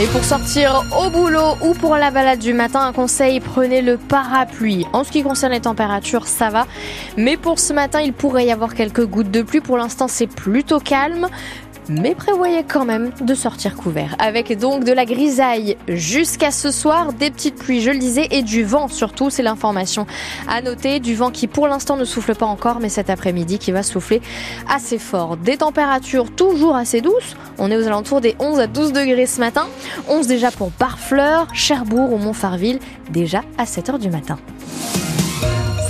[0.00, 3.98] Et pour sortir au boulot ou pour la balade du matin, un conseil, prenez le
[3.98, 4.86] parapluie.
[4.94, 6.66] En ce qui concerne les températures, ça va.
[7.18, 9.60] Mais pour ce matin, il pourrait y avoir quelques gouttes de pluie.
[9.60, 11.28] Pour l'instant, c'est plutôt calme
[11.90, 14.14] mais prévoyez quand même de sortir couvert.
[14.18, 18.42] Avec donc de la grisaille jusqu'à ce soir, des petites pluies, je le disais, et
[18.42, 20.06] du vent surtout, c'est l'information
[20.48, 21.00] à noter.
[21.00, 24.22] Du vent qui pour l'instant ne souffle pas encore, mais cet après-midi qui va souffler
[24.68, 25.36] assez fort.
[25.36, 27.36] Des températures toujours assez douces.
[27.58, 29.66] On est aux alentours des 11 à 12 degrés ce matin.
[30.08, 32.78] 11 déjà pour Barfleur, Cherbourg ou Montfarville,
[33.10, 34.38] déjà à 7 h du matin.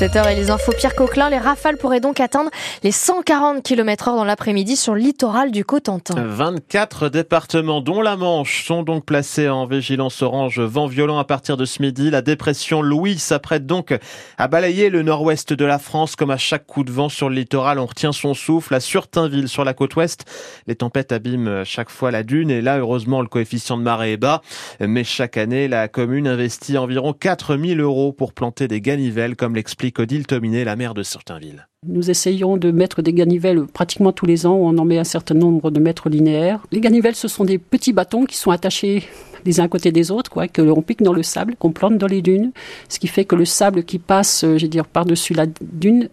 [0.00, 2.48] 7h et les infos Pierre Coquelin, les rafales pourraient donc atteindre
[2.82, 6.14] les 140 km h dans l'après-midi sur le littoral du Cotentin.
[6.16, 11.58] 24 départements dont la Manche sont donc placés en vigilance orange vent violent à partir
[11.58, 12.08] de ce midi.
[12.08, 13.94] La dépression Louis s'apprête donc
[14.38, 17.34] à balayer le nord-ouest de la France comme à chaque coup de vent sur le
[17.34, 17.78] littoral.
[17.78, 20.24] On retient son souffle à Surtainville sur la côte ouest.
[20.66, 24.16] Les tempêtes abîment chaque fois la dune et là heureusement le coefficient de marée est
[24.16, 24.40] bas.
[24.80, 29.89] Mais chaque année la commune investit environ 4000 euros pour planter des ganivelles comme l'explique
[29.98, 31.66] Odile Tominé, la maire de Certainville.
[31.86, 35.34] Nous essayons de mettre des ganivelles pratiquement tous les ans, on en met un certain
[35.34, 36.60] nombre de mètres linéaires.
[36.70, 39.04] Les ganivelles, ce sont des petits bâtons qui sont attachés
[39.44, 41.98] les uns à côté des autres, quoi, que l'on pique dans le sable, qu'on plante
[41.98, 42.52] dans les dunes,
[42.88, 46.08] ce qui fait que le sable qui passe, euh, je dire, par-dessus la dune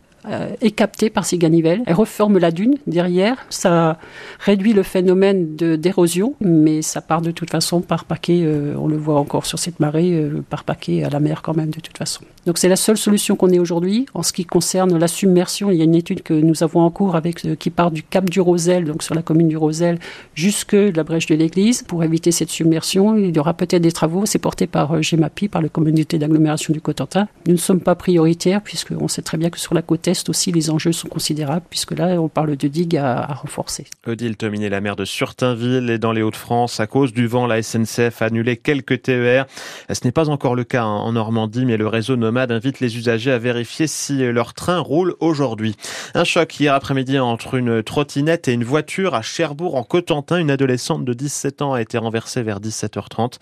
[0.62, 1.84] est captée par ces ganivelles.
[1.86, 3.46] Elle reforme la dune derrière.
[3.50, 3.98] Ça
[4.40, 8.42] réduit le phénomène d'érosion, mais ça part de toute façon par paquet.
[8.44, 11.56] Euh, on le voit encore sur cette marée, euh, par paquet à la mer quand
[11.56, 12.22] même de toute façon.
[12.46, 15.70] Donc c'est la seule solution qu'on ait aujourd'hui en ce qui concerne la submersion.
[15.70, 18.30] Il y a une étude que nous avons en cours avec qui part du cap
[18.30, 20.00] du Rosel, donc sur la commune du Rosel,
[20.34, 23.18] jusque la brèche de l'église pour éviter cette submersion.
[23.18, 24.26] Il y aura peut-être des travaux.
[24.26, 27.28] C'est porté par GEMAPI, par la communauté d'agglomération du Cotentin.
[27.48, 30.52] Nous ne sommes pas prioritaires puisqu'on sait très bien que sur la côte est aussi,
[30.52, 33.86] les enjeux sont considérables, puisque là, on parle de digues à, renforcer.
[34.06, 37.62] Odile Tominé, la maire de Surtainville et dans les Hauts-de-France, à cause du vent, la
[37.62, 39.46] SNCF a annulé quelques TER.
[39.92, 43.32] Ce n'est pas encore le cas en Normandie, mais le réseau Nomade invite les usagers
[43.32, 45.76] à vérifier si leur train roule aujourd'hui.
[46.14, 50.38] Un choc hier après-midi entre une trottinette et une voiture à Cherbourg en Cotentin.
[50.38, 53.36] Une adolescente de 17 ans a été renversée vers 17h30.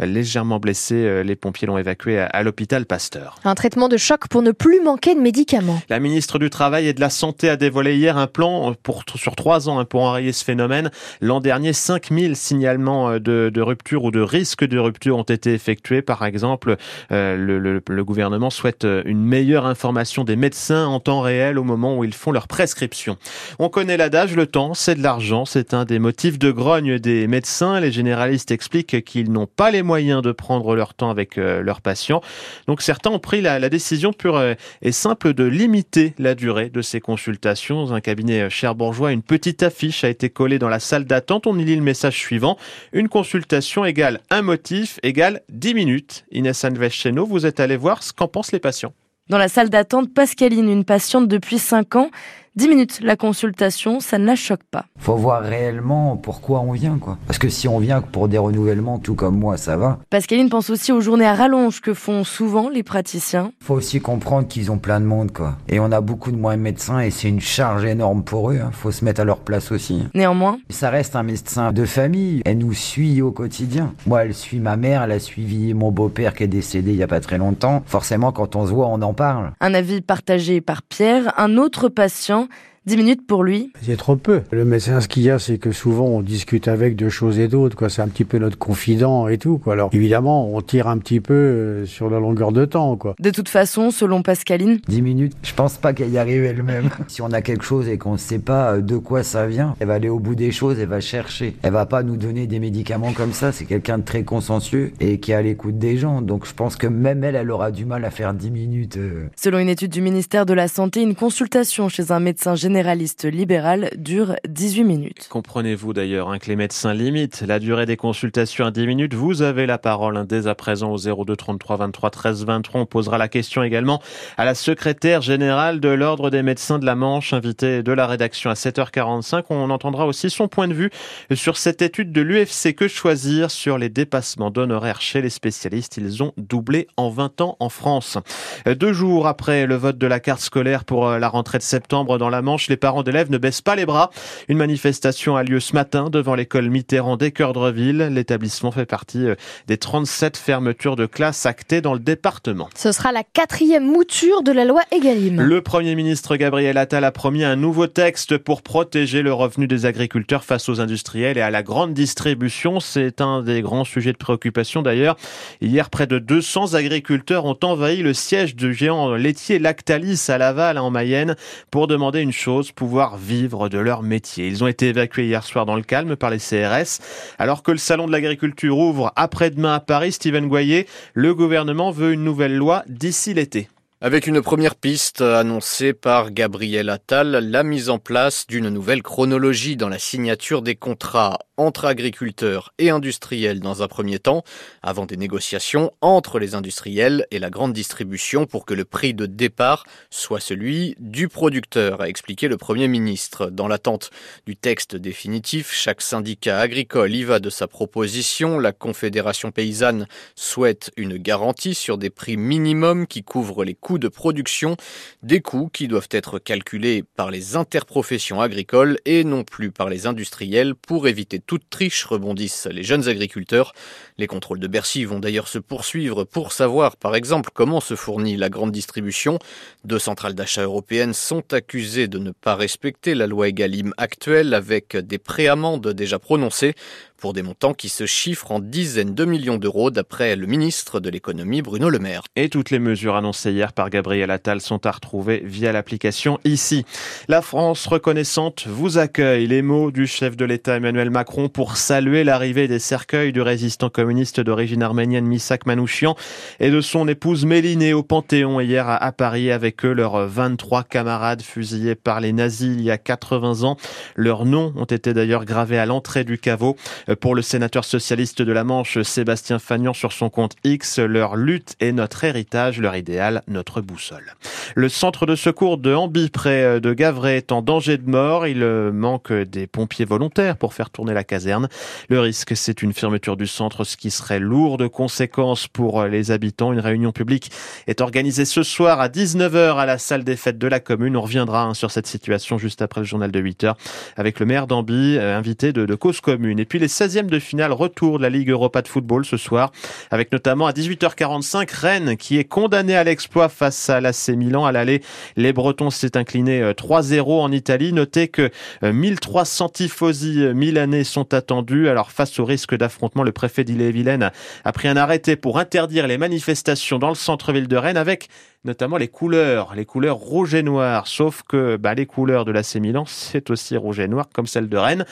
[0.00, 3.36] Légèrement blessée, les pompiers l'ont évacuée à l'hôpital Pasteur.
[3.44, 5.80] Un traitement de choc pour ne plus manquer de médicaments.
[5.88, 9.36] La ministre du Travail et de la Santé a dévoilé hier un plan pour, sur
[9.36, 10.90] trois ans hein, pour enrayer ce phénomène.
[11.20, 16.00] L'an dernier, 5000 signalements euh, de, rupture ou de risque de rupture ont été effectués.
[16.00, 16.76] Par exemple,
[17.10, 21.98] euh, le, gouvernement souhaite euh, une meilleure information des médecins en temps réel au moment
[21.98, 23.16] où ils font leur prescription.
[23.58, 25.44] On connaît l'adage, le temps, c'est de l'argent.
[25.44, 27.80] C'est un des motifs de grogne des médecins.
[27.80, 32.20] Les généralistes expliquent qu'ils n'ont pas les moyens de prendre leur temps avec leurs patients.
[32.66, 34.42] Donc certains ont pris la, la décision pure
[34.82, 37.84] et simple de limiter la durée de ces consultations.
[37.84, 41.46] Dans un cabinet cherbourgeois, une petite affiche a été collée dans la salle d'attente.
[41.46, 42.56] On y lit le message suivant.
[42.92, 46.24] Une consultation égale un motif égale 10 minutes.
[46.30, 48.92] Inès Anvescheno, vous êtes allé voir ce qu'en pensent les patients.
[49.28, 52.10] Dans la salle d'attente, Pascaline, une patiente depuis 5 ans,
[52.54, 54.84] 10 minutes la consultation, ça ne la choque pas.
[54.98, 57.16] Faut voir réellement pourquoi on vient, quoi.
[57.26, 60.00] Parce que si on vient pour des renouvellements, tout comme moi, ça va.
[60.10, 63.52] Pascaline pense aussi aux journées à rallonge que font souvent les praticiens.
[63.60, 65.56] Faut aussi comprendre qu'ils ont plein de monde, quoi.
[65.70, 68.58] Et on a beaucoup de moins médecins et c'est une charge énorme pour eux.
[68.62, 68.70] Hein.
[68.70, 70.02] Faut se mettre à leur place aussi.
[70.14, 70.58] Néanmoins.
[70.68, 72.42] Ça reste un médecin de famille.
[72.44, 73.94] Elle nous suit au quotidien.
[74.06, 77.02] Moi, elle suit ma mère, elle a suivi mon beau-père qui est décédé il y
[77.02, 77.82] a pas très longtemps.
[77.86, 79.52] Forcément, quand on se voit, on en parle.
[79.62, 82.48] Un avis partagé par Pierre, un autre patient ans,
[82.84, 83.72] 10 minutes pour lui.
[83.80, 84.42] C'est trop peu.
[84.50, 87.46] Le médecin, ce qu'il y a, c'est que souvent on discute avec de choses et
[87.46, 87.76] d'autres.
[87.76, 87.88] Quoi.
[87.88, 89.58] C'est un petit peu notre confident et tout.
[89.58, 89.74] Quoi.
[89.74, 92.96] Alors évidemment, on tire un petit peu euh, sur la longueur de temps.
[92.96, 93.14] Quoi.
[93.20, 96.90] De toute façon, selon Pascaline, 10 minutes, je pense pas qu'elle y arrive elle-même.
[97.06, 99.76] si on a quelque chose et qu'on ne sait pas euh, de quoi ça vient,
[99.78, 101.54] elle va aller au bout des choses, elle va chercher.
[101.62, 103.52] Elle va pas nous donner des médicaments comme ça.
[103.52, 106.20] C'est quelqu'un de très consciencieux et qui est à l'écoute des gens.
[106.20, 108.96] Donc je pense que même elle, elle aura du mal à faire 10 minutes.
[108.96, 109.28] Euh.
[109.36, 113.26] Selon une étude du ministère de la Santé, une consultation chez un médecin général généraliste
[113.26, 115.26] libéral dure 18 minutes.
[115.28, 119.12] Comprenez-vous d'ailleurs hein, que les médecins limitent la durée des consultations à 10 minutes?
[119.12, 122.80] Vous avez la parole hein, dès à présent au 02 33 23 13 23.
[122.80, 124.00] On posera la question également
[124.38, 128.48] à la secrétaire générale de l'Ordre des médecins de la Manche, invitée de la rédaction
[128.48, 129.44] à 7h45.
[129.50, 130.88] On entendra aussi son point de vue
[131.34, 135.98] sur cette étude de l'UFC Que choisir sur les dépassements d'honoraires chez les spécialistes?
[135.98, 138.16] Ils ont doublé en 20 ans en France.
[138.64, 142.16] Deux jours après le vote de la carte scolaire pour euh, la rentrée de septembre
[142.16, 144.10] dans la Manche, les parents d'élèves ne baissent pas les bras.
[144.48, 148.08] Une manifestation a lieu ce matin devant l'école Mitterrand d'Équeurdreville.
[148.12, 149.34] L'établissement fait partie euh,
[149.66, 152.68] des 37 fermetures de classes actées dans le département.
[152.76, 155.40] Ce sera la quatrième mouture de la loi Egalim.
[155.40, 159.86] Le Premier ministre Gabriel Attal a promis un nouveau texte pour protéger le revenu des
[159.86, 162.80] agriculteurs face aux industriels et à la grande distribution.
[162.80, 165.16] C'est un des grands sujets de préoccupation d'ailleurs.
[165.60, 170.78] Hier, près de 200 agriculteurs ont envahi le siège du géant laitier Lactalis à Laval
[170.78, 171.36] en Mayenne
[171.70, 174.46] pour demander une chose, pouvoir vivre de leur métier.
[174.46, 177.00] Ils ont été évacués hier soir dans le calme par les CRS.
[177.38, 182.12] Alors que le salon de l'agriculture ouvre après-demain à Paris, Stephen Goyer, le gouvernement veut
[182.12, 183.68] une nouvelle loi d'ici l'été.
[184.04, 189.76] Avec une première piste annoncée par Gabriel Attal, la mise en place d'une nouvelle chronologie
[189.76, 194.44] dans la signature des contrats entre agriculteurs et industriels dans un premier temps,
[194.82, 199.26] avant des négociations entre les industriels et la grande distribution pour que le prix de
[199.26, 203.50] départ soit celui du producteur, a expliqué le Premier ministre.
[203.50, 204.10] Dans l'attente
[204.46, 208.58] du texte définitif, chaque syndicat agricole y va de sa proposition.
[208.58, 214.08] La Confédération paysanne souhaite une garantie sur des prix minimums qui couvrent les coûts de
[214.08, 214.76] production,
[215.22, 220.06] des coûts qui doivent être calculés par les interprofessions agricoles et non plus par les
[220.06, 223.74] industriels pour éviter toute triche, rebondissent les jeunes agriculteurs.
[224.16, 228.38] Les contrôles de Bercy vont d'ailleurs se poursuivre pour savoir, par exemple, comment se fournit
[228.38, 229.38] la grande distribution.
[229.84, 234.96] Deux centrales d'achat européennes sont accusées de ne pas respecter la loi Egalim actuelle avec
[234.96, 236.74] des préamendes déjà prononcées
[237.22, 241.08] pour des montants qui se chiffrent en dizaines de millions d'euros d'après le ministre de
[241.08, 242.22] l'économie Bruno Le Maire.
[242.34, 246.84] Et toutes les mesures annoncées hier par Gabriel Attal sont à retrouver via l'application ici.
[247.28, 249.46] La France reconnaissante vous accueille.
[249.46, 253.88] Les mots du chef de l'État Emmanuel Macron pour saluer l'arrivée des cercueils du résistant
[253.88, 256.14] communiste d'origine arménienne Misak Manouchian
[256.60, 261.40] et de son épouse Mélinée au Panthéon hier à Paris avec eux leurs 23 camarades
[261.40, 263.78] fusillés par les nazis il y a 80 ans.
[264.14, 266.76] Leurs noms ont été d'ailleurs gravés à l'entrée du caveau.
[267.20, 271.76] Pour le sénateur socialiste de la Manche, Sébastien Fagnan sur son compte X, leur lutte
[271.80, 274.34] est notre héritage, leur idéal, notre boussole.
[274.74, 278.46] Le centre de secours de Hamby, près de Gavray, est en danger de mort.
[278.46, 278.62] Il
[278.92, 281.68] manque des pompiers volontaires pour faire tourner la caserne.
[282.08, 286.30] Le risque, c'est une fermeture du centre, ce qui serait lourd de conséquences pour les
[286.30, 286.72] habitants.
[286.72, 287.50] Une réunion publique
[287.86, 291.16] est organisée ce soir à 19h à la salle des fêtes de la commune.
[291.16, 293.74] On reviendra hein, sur cette situation juste après le journal de 8h
[294.16, 296.58] avec le maire d'Amby, euh, invité de, cause commune.
[296.58, 299.72] Et puis les 16e de finale retour de la Ligue Europa de football ce soir,
[300.10, 304.64] avec notamment à 18h45 Rennes qui est condamné à l'exploit face à l'AC Milan.
[304.64, 305.02] À l'aller,
[305.36, 307.92] les Bretons s'est incliné 3-0 en Italie.
[307.92, 308.50] Notez que
[308.82, 311.88] 1300 tifosi milanais sont attendus.
[311.88, 314.30] Alors face au risque d'affrontement, le préfet d'Ille-et-Vilaine
[314.64, 318.28] a pris un arrêté pour interdire les manifestations dans le centre-ville de Rennes avec
[318.64, 321.06] notamment les couleurs, les couleurs rouge et noir.
[321.06, 324.68] Sauf que bah, les couleurs de l'AC Milan, c'est aussi rouge et noir comme celle
[324.68, 325.04] de Rennes.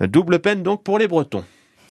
[0.00, 1.44] Double peine donc pour les Bretons.